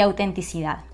[0.00, 0.84] autenticidad.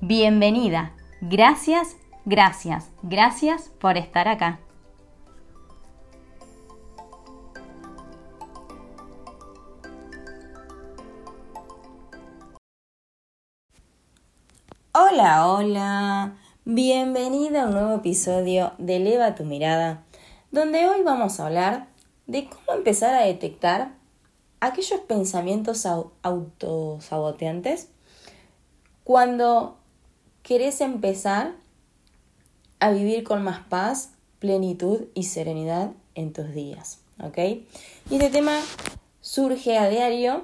[0.00, 0.92] Bienvenida.
[1.20, 4.60] Gracias, gracias, gracias por estar acá.
[14.92, 16.36] Hola, hola.
[16.64, 20.04] Bienvenida a un nuevo episodio de Eleva tu mirada,
[20.50, 21.88] donde hoy vamos a hablar
[22.26, 23.92] de cómo empezar a detectar
[24.60, 25.86] aquellos pensamientos
[26.22, 27.90] autosaboteantes
[29.06, 29.76] cuando
[30.42, 31.52] querés empezar
[32.80, 36.98] a vivir con más paz, plenitud y serenidad en tus días.
[37.22, 37.38] ¿Ok?
[38.10, 38.58] Y este tema
[39.20, 40.42] surge a diario,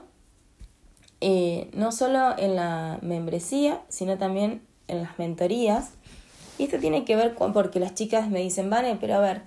[1.20, 5.90] eh, no solo en la membresía, sino también en las mentorías.
[6.56, 9.42] Y esto tiene que ver con, porque las chicas me dicen, vale, pero a ver,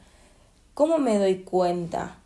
[0.74, 2.18] ¿cómo me doy cuenta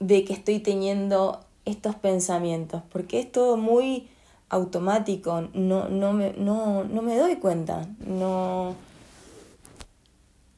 [0.00, 2.82] de que estoy teniendo estos pensamientos?
[2.90, 4.08] Porque es todo muy
[4.52, 8.74] automático, no, no, me, no, no me doy cuenta, no,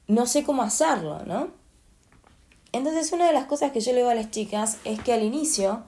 [0.09, 1.49] no sé cómo hacerlo, ¿no?
[2.73, 5.23] Entonces una de las cosas que yo le digo a las chicas es que al
[5.23, 5.85] inicio,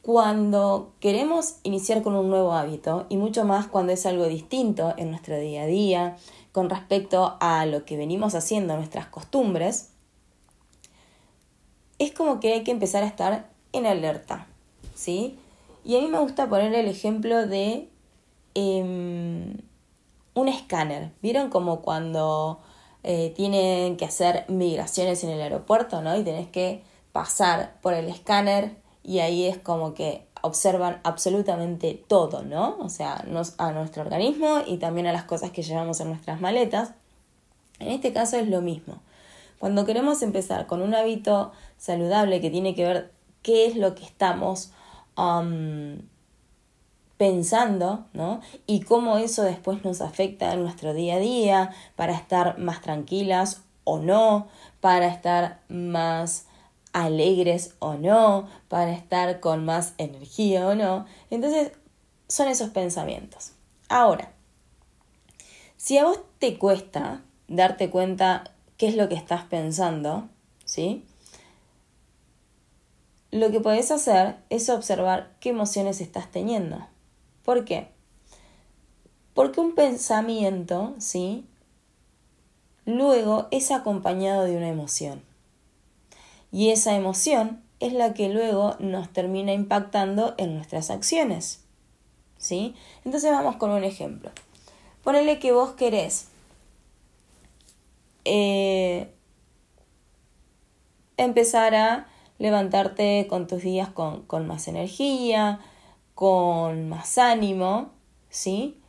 [0.00, 5.10] cuando queremos iniciar con un nuevo hábito, y mucho más cuando es algo distinto en
[5.10, 6.16] nuestro día a día,
[6.52, 9.88] con respecto a lo que venimos haciendo, nuestras costumbres,
[11.98, 14.46] es como que hay que empezar a estar en alerta,
[14.94, 15.36] ¿sí?
[15.84, 17.88] Y a mí me gusta poner el ejemplo de
[18.54, 19.58] em,
[20.34, 21.12] un escáner.
[21.22, 22.60] ¿Vieron como cuando
[23.02, 26.16] eh, tienen que hacer migraciones en el aeropuerto, ¿no?
[26.16, 26.82] Y tenés que
[27.12, 32.76] pasar por el escáner y ahí es como que observan absolutamente todo, ¿no?
[32.80, 36.40] O sea, nos, a nuestro organismo y también a las cosas que llevamos en nuestras
[36.40, 36.92] maletas.
[37.78, 39.00] En este caso es lo mismo.
[39.58, 43.12] Cuando queremos empezar con un hábito saludable que tiene que ver
[43.42, 44.70] qué es lo que estamos
[47.16, 48.40] pensando, ¿no?
[48.66, 53.62] Y cómo eso después nos afecta en nuestro día a día, para estar más tranquilas
[53.84, 54.48] o no,
[54.80, 56.46] para estar más
[56.92, 61.06] alegres o no, para estar con más energía o no.
[61.30, 61.72] Entonces,
[62.26, 63.52] son esos pensamientos.
[63.88, 64.32] Ahora,
[65.76, 68.44] si a vos te cuesta darte cuenta
[68.76, 70.28] qué es lo que estás pensando,
[70.64, 71.04] ¿sí?
[73.30, 76.86] Lo que podés hacer es observar qué emociones estás teniendo.
[77.44, 77.88] ¿Por qué?
[79.34, 81.46] Porque un pensamiento, ¿sí?
[82.84, 85.22] Luego es acompañado de una emoción.
[86.50, 91.62] Y esa emoción es la que luego nos termina impactando en nuestras acciones.
[92.36, 92.74] ¿Sí?
[93.04, 94.30] Entonces vamos con un ejemplo.
[95.04, 96.28] Ponele que vos querés
[98.24, 99.12] eh,
[101.16, 102.09] empezar a
[102.40, 105.60] levantarte con tus días con, más energía,
[106.14, 107.90] con más ánimo,
[108.30, 108.80] ¿sí?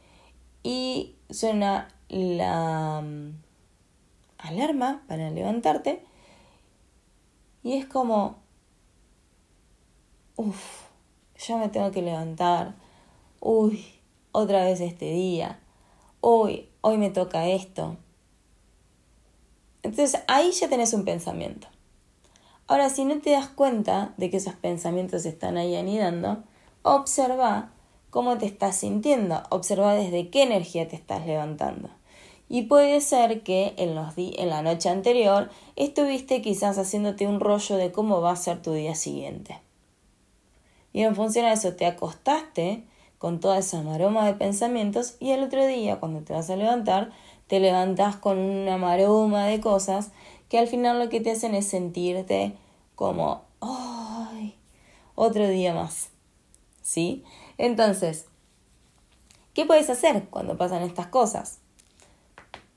[0.63, 3.33] Y suena la mm,
[4.37, 6.03] alarma para levantarte
[7.61, 8.37] y es como,
[10.37, 10.85] uff,
[11.37, 12.75] ya me tengo que levantar,
[13.41, 13.85] uy,
[14.31, 15.59] otra vez este día,
[16.21, 17.97] uy, hoy me toca esto.
[19.83, 21.67] Entonces ahí ya tenés un pensamiento.
[22.71, 26.41] Ahora, si no te das cuenta de que esos pensamientos están ahí anidando,
[26.83, 27.73] observa
[28.09, 31.89] cómo te estás sintiendo, observa desde qué energía te estás levantando.
[32.47, 37.75] Y puede ser que en, los en la noche anterior estuviste quizás haciéndote un rollo
[37.75, 39.59] de cómo va a ser tu día siguiente.
[40.93, 42.85] Y en función a eso te acostaste
[43.17, 47.11] con toda esa maroma de pensamientos y el otro día cuando te vas a levantar
[47.47, 50.11] te levantas con una maroma de cosas
[50.51, 52.51] que al final lo que te hacen es sentirte
[52.95, 54.53] como, ¡ay!
[55.15, 56.09] Otro día más.
[56.81, 57.23] ¿Sí?
[57.57, 58.25] Entonces,
[59.53, 61.59] ¿qué puedes hacer cuando pasan estas cosas?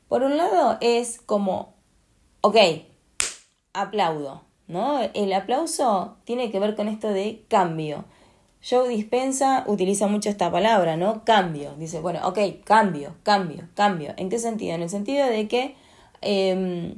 [0.07, 1.75] Por un lado es como,
[2.43, 2.57] ok,
[3.73, 5.01] aplaudo, ¿no?
[5.13, 8.05] El aplauso tiene que ver con esto de cambio.
[8.63, 11.25] Joe Dispensa utiliza mucho esta palabra, ¿no?
[11.25, 11.75] Cambio.
[11.75, 14.15] Dice, bueno, ok, cambio, cambio, cambio.
[14.17, 14.77] ¿En qué sentido?
[14.77, 15.75] En el sentido de que
[16.21, 16.95] em,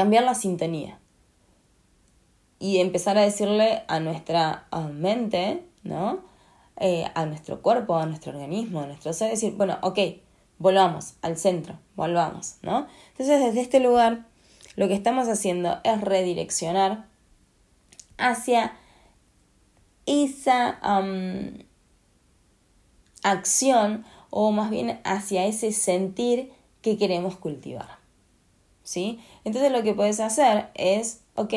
[0.00, 0.98] cambiar la sintonía
[2.58, 6.20] y empezar a decirle a nuestra mente, ¿no?
[6.78, 9.98] eh, a nuestro cuerpo, a nuestro organismo, a nuestro ser, decir, bueno, ok,
[10.56, 12.86] volvamos al centro, volvamos, ¿no?
[13.10, 14.24] Entonces desde este lugar
[14.76, 17.04] lo que estamos haciendo es redireccionar
[18.16, 18.72] hacia
[20.06, 20.78] esa
[23.22, 26.50] acción o más bien hacia ese sentir
[26.80, 27.99] que queremos cultivar.
[28.90, 29.20] ¿Sí?
[29.44, 31.54] Entonces lo que puedes hacer es, ok,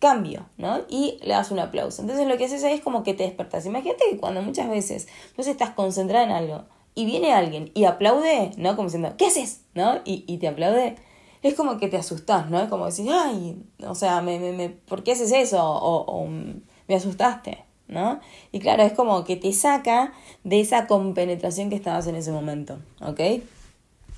[0.00, 0.80] cambio, ¿no?
[0.88, 2.02] Y le das un aplauso.
[2.02, 3.64] Entonces lo que haces ahí es como que te despertas.
[3.64, 5.06] Imagínate que cuando muchas veces
[5.36, 6.64] vos estás concentrada en algo
[6.96, 8.74] y viene alguien y aplaude, ¿no?
[8.74, 9.60] Como diciendo, ¿qué haces?
[9.74, 10.00] ¿No?
[10.04, 10.96] Y, y te aplaude.
[11.42, 12.60] Es como que te asustas, ¿no?
[12.60, 13.56] Es como decir, ay,
[13.86, 15.64] o sea, me, me, me, ¿por qué haces eso?
[15.64, 18.18] O, o me asustaste, ¿no?
[18.50, 20.12] Y claro, es como que te saca
[20.42, 23.20] de esa compenetración que estabas en ese momento, ¿ok?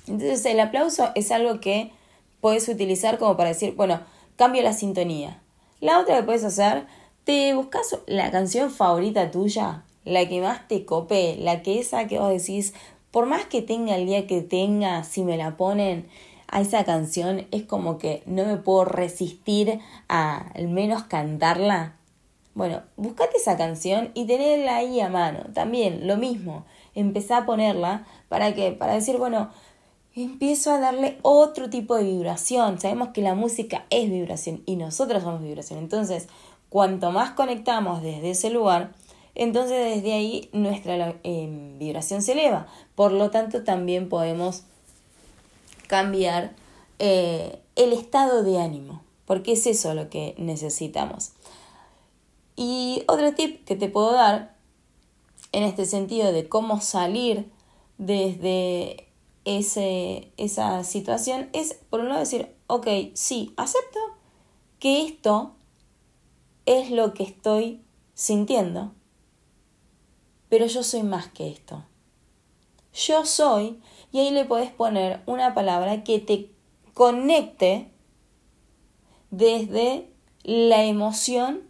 [0.07, 1.91] Entonces el aplauso es algo que
[2.41, 4.01] puedes utilizar como para decir, bueno,
[4.35, 5.41] cambio la sintonía.
[5.79, 6.85] La otra que puedes hacer,
[7.23, 12.19] te buscas la canción favorita tuya, la que más te cope, la que esa que
[12.19, 12.73] vos decís,
[13.11, 16.07] por más que tenga el día que tenga, si me la ponen
[16.47, 21.97] a esa canción, es como que no me puedo resistir a al menos cantarla.
[22.53, 25.41] Bueno, buscate esa canción y tenerla ahí a mano.
[25.53, 29.51] También lo mismo, empezá a ponerla para que, para decir, bueno,
[30.23, 32.79] empiezo a darle otro tipo de vibración.
[32.79, 35.79] Sabemos que la música es vibración y nosotros somos vibración.
[35.79, 36.27] Entonces,
[36.69, 38.93] cuanto más conectamos desde ese lugar,
[39.35, 42.67] entonces desde ahí nuestra eh, vibración se eleva.
[42.95, 44.63] Por lo tanto, también podemos
[45.87, 46.53] cambiar
[46.99, 51.31] eh, el estado de ánimo, porque es eso lo que necesitamos.
[52.55, 54.55] Y otro tip que te puedo dar
[55.51, 57.49] en este sentido de cómo salir
[57.99, 59.06] desde
[59.47, 63.99] esa situación es, por un lado, decir, ok, sí, acepto
[64.79, 65.55] que esto
[66.65, 67.81] es lo que estoy
[68.13, 68.91] sintiendo,
[70.49, 71.85] pero yo soy más que esto.
[72.93, 73.79] Yo soy,
[74.11, 76.51] y ahí le puedes poner una palabra que te
[76.93, 77.91] conecte
[79.29, 80.09] desde
[80.43, 81.61] la emoción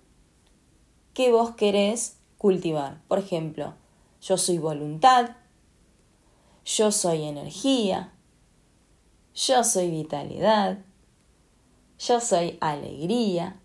[1.13, 3.01] que vos querés cultivar.
[3.07, 3.73] Por ejemplo,
[4.21, 5.36] yo soy voluntad,
[6.67, 8.11] yo soy energía,
[9.33, 10.79] yo soy vitalidad,
[11.97, 13.55] yo soy alegría,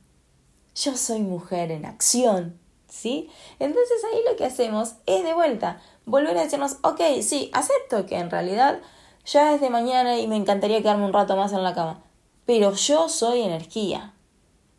[0.76, 3.28] yo soy mujer en acción, ¿sí?
[3.58, 8.19] Entonces ahí lo que hacemos es de vuelta, volver a decirnos, ok, sí, acepto que
[8.19, 8.81] en realidad
[9.25, 12.05] ya es de mañana y me encantaría quedarme un rato más en la cama,
[12.46, 14.14] pero yo soy energía,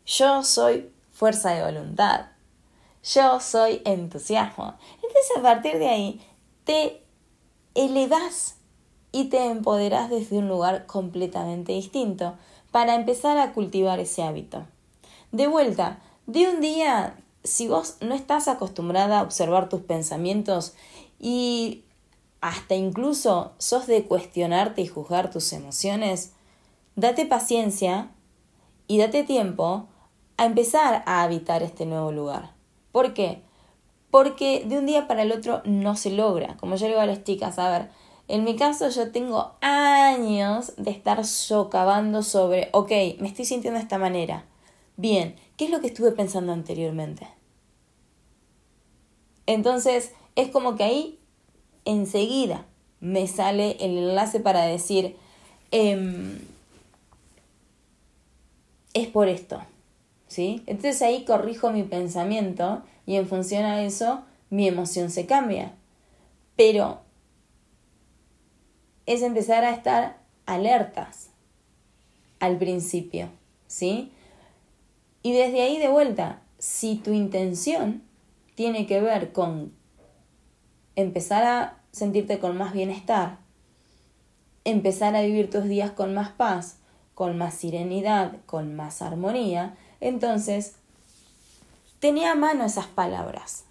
[0.06, 2.28] yo soy fuerza de voluntad,
[3.02, 4.78] yo soy entusiasmo.
[4.94, 6.26] Entonces a partir de ahí
[6.64, 7.03] te
[7.74, 8.56] elevas
[9.12, 12.34] y te empoderas desde un lugar completamente distinto
[12.70, 14.64] para empezar a cultivar ese hábito.
[15.30, 20.74] De vuelta, de un día, si vos no estás acostumbrada a observar tus pensamientos
[21.20, 21.84] y
[22.40, 26.32] hasta incluso sos de cuestionarte y juzgar tus emociones,
[26.96, 28.10] date paciencia
[28.86, 29.86] y date tiempo
[30.36, 32.52] a empezar a habitar este nuevo lugar.
[32.92, 33.42] ¿Por qué?
[34.14, 36.56] Porque de un día para el otro no se logra.
[36.58, 37.90] Como yo le digo a las chicas, a ver,
[38.28, 43.82] en mi caso yo tengo años de estar socavando sobre, ok, me estoy sintiendo de
[43.82, 44.44] esta manera.
[44.96, 47.26] Bien, ¿qué es lo que estuve pensando anteriormente?
[49.46, 51.18] Entonces, es como que ahí
[51.84, 52.66] enseguida
[53.00, 55.16] me sale el enlace para decir,
[55.72, 56.38] em,
[58.92, 59.60] es por esto.
[60.38, 65.72] Entonces ahí corrijo mi pensamiento y en función a eso mi emoción se cambia.
[66.56, 67.00] Pero
[69.06, 71.30] es empezar a estar alertas
[72.40, 73.28] al principio,
[73.66, 74.12] ¿sí?
[75.22, 78.02] Y desde ahí de vuelta, si tu intención
[78.54, 79.72] tiene que ver con
[80.96, 83.38] empezar a sentirte con más bienestar,
[84.64, 86.78] empezar a vivir tus días con más paz,
[87.14, 90.74] con más serenidad, con más armonía, entonces,
[91.98, 93.64] tenía a mano esas palabras,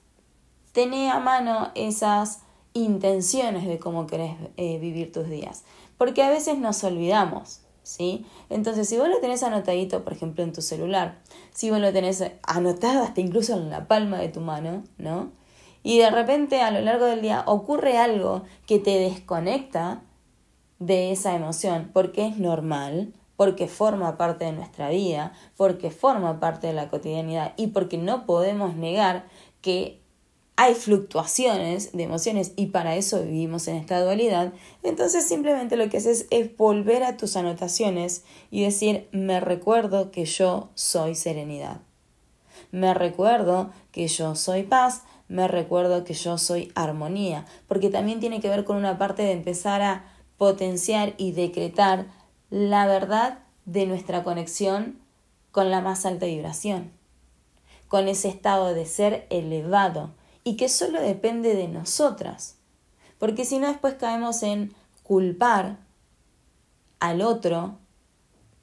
[0.72, 2.40] tenía a mano esas
[2.74, 5.64] intenciones de cómo querés eh, vivir tus días,
[6.00, 8.26] porque a veces nos olvidamos, ¿sí?
[8.50, 11.20] Entonces, si vos lo tenés anotadito, por ejemplo, en tu celular,
[11.52, 15.32] si vos lo tenés anotado hasta incluso en la palma de tu mano, ¿no?
[15.84, 20.02] Y de repente a lo largo del día ocurre algo que te desconecta
[20.80, 26.68] de esa emoción, porque es normal, porque forma parte de nuestra vida, porque forma parte
[26.68, 29.26] de la cotidianidad y porque no podemos negar
[29.62, 30.04] que
[30.56, 35.98] hay fluctuaciones de emociones y para eso vivimos en esta dualidad, entonces simplemente lo que
[35.98, 41.82] haces es volver a tus anotaciones y decir, me recuerdo que yo soy serenidad.
[42.72, 48.40] Me recuerdo que yo soy paz, me recuerdo que yo soy armonía, porque también tiene
[48.40, 50.06] que ver con una parte de empezar a
[50.38, 52.08] potenciar y decretar
[52.54, 55.00] la verdad de nuestra conexión
[55.52, 56.92] con la más alta vibración,
[57.88, 60.12] con ese estado de ser elevado
[60.44, 62.58] y que solo depende de nosotras,
[63.18, 65.80] porque si no después caemos en culpar
[67.00, 67.80] al otro,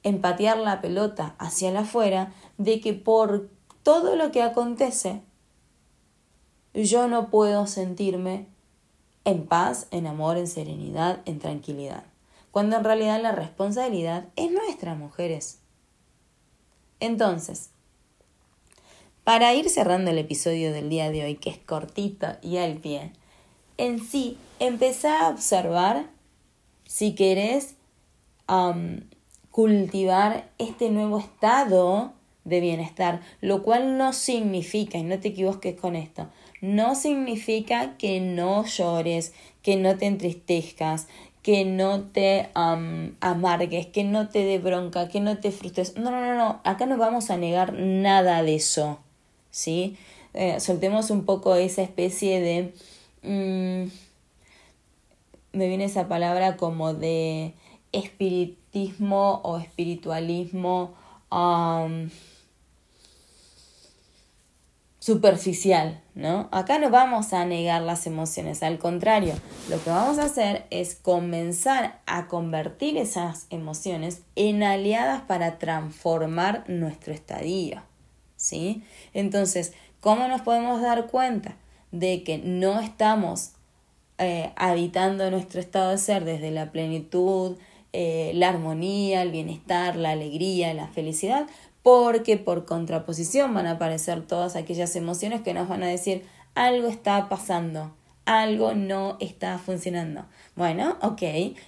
[0.03, 3.49] empatear la pelota hacia el afuera, de que por
[3.83, 5.21] todo lo que acontece,
[6.73, 8.47] yo no puedo sentirme
[9.25, 12.05] en paz, en amor, en serenidad, en tranquilidad.
[12.51, 15.59] Cuando en realidad la responsabilidad es nuestra, mujeres.
[16.99, 17.71] Entonces,
[19.23, 23.13] para ir cerrando el episodio del día de hoy, que es cortito y al pie,
[23.77, 26.09] en sí, empezá a observar
[26.85, 27.75] si querés
[29.49, 35.95] cultivar este nuevo estado de bienestar, lo cual no significa, y no te equivoques con
[35.95, 36.27] esto,
[36.59, 41.07] no significa que no llores, que no te entristezcas,
[41.41, 45.97] que no te amargues, que no te dé bronca, que no te frustres.
[45.97, 48.99] No, no, no, no, acá no vamos a negar nada de eso,
[49.49, 49.97] ¿sí?
[50.33, 52.73] Eh, soltemos un poco esa especie de...
[53.23, 53.91] Mm,
[55.53, 57.53] me viene esa palabra como de
[57.91, 60.93] espiritismo o espiritualismo
[65.01, 66.47] superficial, ¿no?
[66.51, 69.33] Acá no vamos a negar las emociones, al contrario,
[69.67, 76.65] lo que vamos a hacer es comenzar a convertir esas emociones en aliadas para transformar
[76.67, 77.81] nuestro estadio,
[78.35, 78.83] ¿sí?
[79.15, 81.55] Entonces, ¿cómo nos podemos dar cuenta
[81.91, 83.53] de que no estamos
[84.19, 87.57] eh, habitando nuestro estado de ser desde la plenitud,
[87.91, 91.47] eh, la armonía, el bienestar, la alegría, la felicidad,
[91.83, 96.23] porque por contraposición van a aparecer todas aquellas emociones que nos van a decir
[96.53, 97.95] algo está pasando,
[98.25, 100.25] algo no está funcionando.
[100.55, 101.21] Bueno, ok,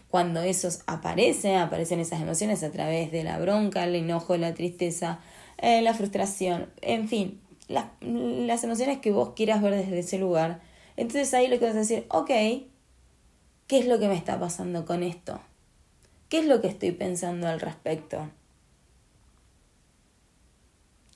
[0.10, 5.20] cuando esos aparecen, aparecen esas emociones a través de la bronca, el enojo, la tristeza,
[5.58, 10.62] eh, la frustración, en fin, las emociones que vos quieras ver desde ese lugar.
[10.96, 14.86] Entonces ahí lo que vas a decir, ok, ¿qué es lo que me está pasando
[14.86, 15.40] con esto?
[16.30, 18.30] ¿Qué es lo que estoy pensando al respecto?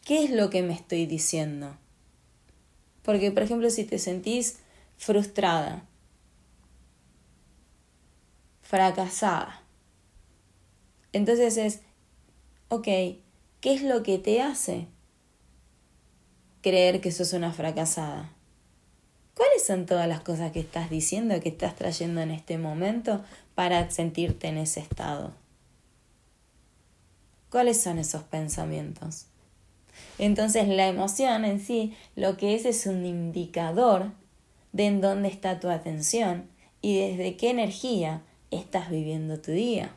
[0.08, 1.76] ¿Qué es lo que me estoy diciendo?
[3.04, 4.60] Porque, por ejemplo, si te sentís
[4.98, 5.84] frustrada,
[8.62, 9.64] fracasada,
[11.12, 11.82] entonces es,
[12.70, 14.88] ok, ¿qué es lo que te hace
[16.62, 18.32] creer que sos una fracasada?
[19.36, 23.92] ¿Cuáles son todas las cosas que estás diciendo, que estás trayendo en este momento para
[23.92, 25.34] sentirte en ese estado?
[27.50, 29.26] ¿Cuáles son esos pensamientos?
[30.20, 34.12] Entonces la emoción en sí lo que es es un indicador
[34.72, 36.50] de en dónde está tu atención
[36.82, 39.92] y desde qué energía estás viviendo tu día.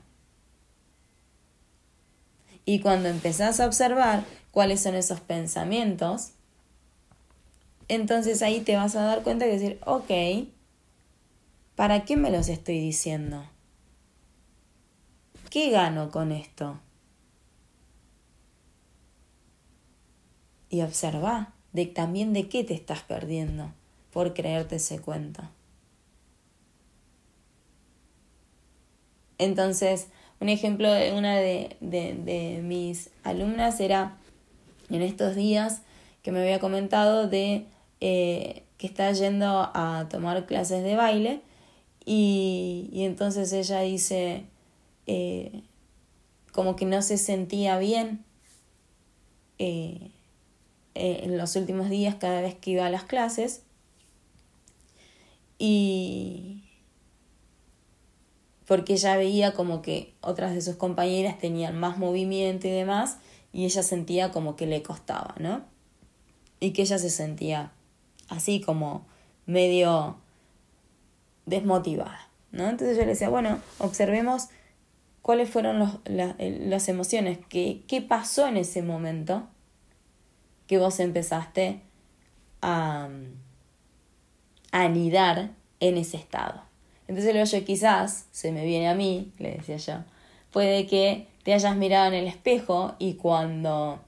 [2.65, 6.33] Y cuando empezás a observar cuáles son esos pensamientos,
[7.89, 10.49] entonces ahí te vas a dar cuenta de decir, ok,
[11.75, 13.45] ¿para qué me los estoy diciendo?
[15.51, 16.79] ¿Qué gano con esto?
[20.71, 23.73] Y observa de, también de qué te estás perdiendo
[24.13, 25.43] por creerte ese cuento.
[29.39, 30.09] Entonces,
[30.41, 34.17] un ejemplo de una de, de, mis alumnas era
[34.89, 35.83] en estos días
[36.23, 37.67] que me había comentado de
[38.01, 41.43] eh, que está yendo a tomar clases de baile
[42.05, 44.45] y, y entonces ella dice
[45.07, 45.63] eh,
[46.53, 48.25] como que no se sentía bien
[49.59, 50.11] eh,
[50.95, 53.63] eh, en los últimos días cada vez que iba a las clases.
[55.59, 56.65] Y
[58.67, 63.19] porque ella veía como que otras de sus compañeras tenían más movimiento y demás,
[63.53, 65.65] y ella sentía como que le costaba, ¿no?
[66.61, 67.73] Y que ella se sentía
[68.29, 69.07] así como
[69.45, 70.19] medio
[71.47, 72.69] desmotivada, ¿no?
[72.69, 74.51] Entonces yo le decía, bueno, observemos
[75.21, 79.49] cuáles fueron las emociones, qué, qué pasó en ese momento
[80.71, 81.81] que vos empezaste
[82.63, 83.09] a,
[84.71, 85.51] anidar
[85.81, 86.63] en ese estado.
[87.09, 89.95] Entonces luego yo quizás, se me viene a mí, le decía yo,
[90.53, 93.99] puede que te hayas mirado en el espejo y cuando,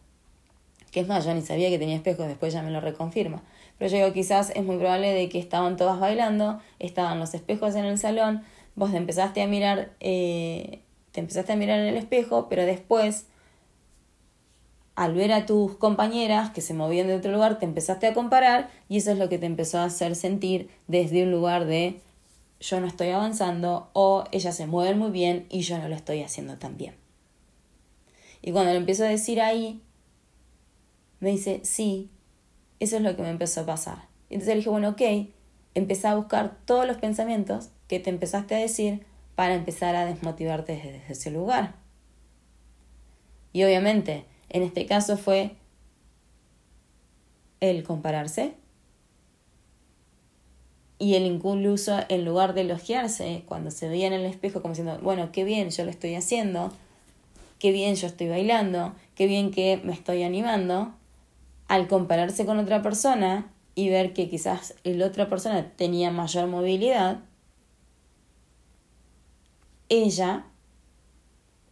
[0.93, 3.43] que es más, yo ni sabía que tenía espejo, después ya me lo reconfirma,
[3.77, 7.75] pero yo digo, quizás es muy probable de que estaban todas bailando, estaban los espejos
[7.75, 8.45] en el salón,
[8.77, 10.79] vos te empezaste a mirar, eh,
[11.11, 13.27] te empezaste a mirar en el espejo, pero después
[14.95, 18.71] al ver a tus compañeras que se movían de otro lugar, te empezaste a comparar
[18.89, 22.01] y eso es lo que te empezó a hacer sentir desde un lugar de
[22.61, 26.23] yo no estoy avanzando o ellas se mueven muy bien y yo no lo estoy
[26.23, 26.95] haciendo tan bien.
[28.43, 29.81] Y cuando lo empiezo a decir ahí,
[31.21, 32.11] me dice, sí,
[32.81, 34.09] eso es lo que me empezó a pasar.
[34.29, 35.03] Entonces le dije, bueno, ok,
[35.75, 40.73] empecé a buscar todos los pensamientos que te empezaste a decir para empezar a desmotivarte
[40.75, 41.77] desde ese lugar.
[43.53, 45.57] Y obviamente, en este caso fue
[47.61, 48.55] el compararse
[50.99, 55.01] y el incluso en lugar de elogiarse, cuando se veía en el espejo como diciendo,
[55.03, 56.73] bueno, qué bien yo lo estoy haciendo,
[57.59, 60.95] qué bien yo estoy bailando, qué bien que me estoy animando,
[61.67, 67.19] al compararse con otra persona y ver que quizás la otra persona tenía mayor movilidad,
[69.89, 70.45] ella,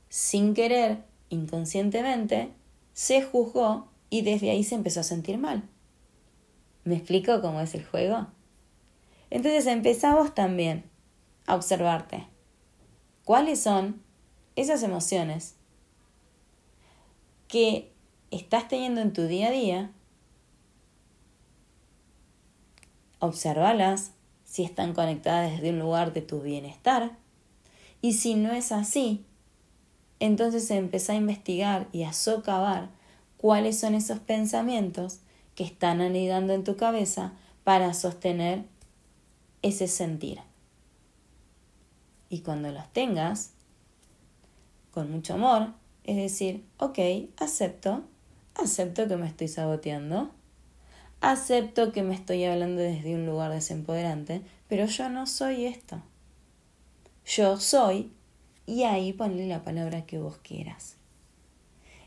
[0.08, 2.50] sin querer, inconscientemente,
[2.92, 5.68] se juzgó y desde ahí se empezó a sentir mal.
[6.84, 8.26] ¿Me explico cómo es el juego?
[9.30, 10.84] Entonces empezamos también
[11.46, 12.26] a observarte.
[13.24, 14.02] ¿Cuáles son
[14.56, 15.54] esas emociones
[17.46, 17.92] que
[18.30, 19.92] estás teniendo en tu día a día?
[23.20, 24.12] Observalas
[24.44, 27.16] si están conectadas desde un lugar de tu bienestar.
[28.02, 29.24] Y si no es así,
[30.20, 32.90] entonces empezá a investigar y a socavar
[33.38, 35.20] cuáles son esos pensamientos
[35.54, 37.32] que están anidando en tu cabeza
[37.64, 38.64] para sostener
[39.62, 40.40] ese sentir.
[42.28, 43.52] Y cuando los tengas,
[44.90, 45.72] con mucho amor,
[46.04, 46.98] es decir, ok,
[47.38, 48.02] acepto,
[48.54, 50.30] acepto que me estoy saboteando,
[51.20, 56.02] acepto que me estoy hablando desde un lugar desempoderante, pero yo no soy esto.
[57.24, 58.12] Yo soy
[58.70, 60.96] y ahí ponle la palabra que vos quieras.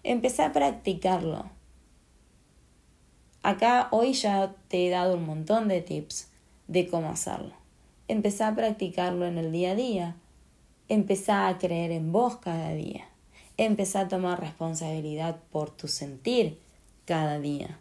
[0.02, 1.50] Empecé a practicarlo.
[3.42, 6.30] Acá hoy ya te he dado un montón de tips
[6.70, 7.52] de cómo hacerlo.
[8.08, 10.16] Empecé a practicarlo en el día a día.
[10.88, 13.10] Empecé a creer en vos cada día.
[13.58, 16.60] Empecé a tomar responsabilidad por tu sentir
[17.04, 17.78] cada día.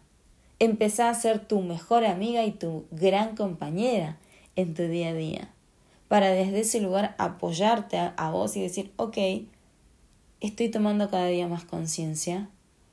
[0.59, 4.17] Empecé a ser tu mejor amiga y tu gran compañera
[4.57, 5.52] en tu día a día
[6.07, 9.17] para desde ese lugar apoyarte a, vos y decir, ok,
[10.41, 12.49] estoy tomando cada día más conciencia,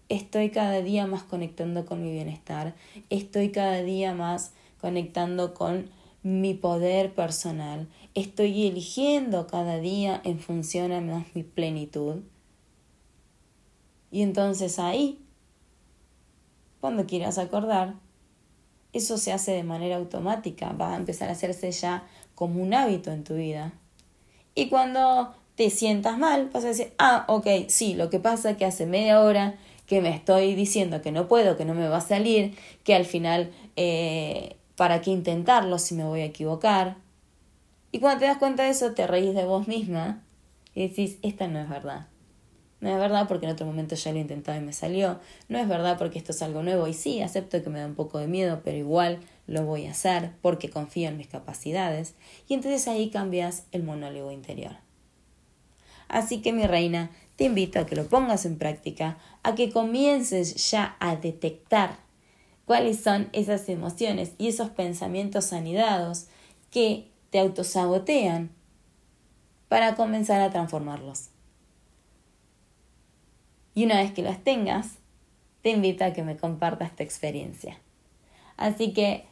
[0.08, 2.74] estoy cada día más conectando con mi bienestar,
[3.10, 5.90] estoy cada día más conectando con
[6.22, 12.22] mi poder personal, estoy eligiendo cada día en función a mi plenitud.
[14.10, 15.20] Y entonces ahí,
[16.80, 17.94] cuando quieras acordar,
[18.92, 22.04] eso se hace de manera automática, va a empezar a hacerse ya
[22.40, 23.74] como un hábito en tu vida.
[24.54, 28.56] Y cuando te sientas mal, vas a decir, ah, ok, sí, lo que pasa es
[28.56, 31.98] que hace media hora que me estoy diciendo que no puedo, que no me va
[31.98, 36.96] a salir, que al final, eh, ¿para qué intentarlo si me voy a equivocar?
[37.92, 40.22] Y cuando te das cuenta de eso, te reís de vos misma
[40.74, 42.06] y decís, esta no es verdad.
[42.80, 45.20] No es verdad porque en otro momento ya lo he intentado y me salió.
[45.50, 46.88] No es verdad porque esto es algo nuevo.
[46.88, 49.20] Y sí, acepto que me da un poco de miedo, pero igual
[49.50, 52.14] lo voy a hacer porque confío en mis capacidades.
[52.48, 54.76] Y entonces ahí cambias el monólogo interior.
[56.08, 60.70] Así que mi reina, te invito a que lo pongas en práctica, a que comiences
[60.70, 61.98] ya a detectar
[62.64, 66.26] cuáles son esas emociones y esos pensamientos anidados
[66.70, 68.50] que te autosabotean
[69.68, 71.30] para comenzar a transformarlos.
[73.74, 74.98] Y una vez que las tengas,
[75.62, 77.78] te invito a que me compartas tu experiencia.
[78.56, 79.24] Así que,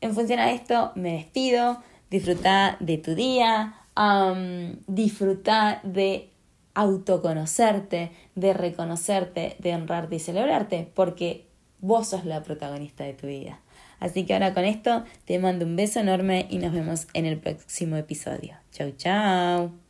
[0.00, 1.82] en función a esto, me despido.
[2.10, 6.30] Disfruta de tu día, um, disfruta de
[6.74, 11.46] autoconocerte, de reconocerte, de honrarte y celebrarte, porque
[11.80, 13.60] vos sos la protagonista de tu vida.
[14.00, 17.38] Así que ahora con esto te mando un beso enorme y nos vemos en el
[17.38, 18.56] próximo episodio.
[18.72, 19.89] Chau, chau.